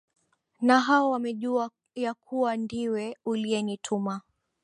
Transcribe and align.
na 0.61 0.79
hao 0.79 1.11
wamejua 1.11 1.71
ya 1.95 2.13
kuwa 2.13 2.57
ndiwe 2.57 3.17
uliyenituma 3.25 4.21